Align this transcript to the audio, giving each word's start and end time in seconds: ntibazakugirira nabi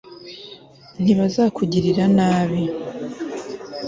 ntibazakugirira 1.03 2.03
nabi 2.17 2.61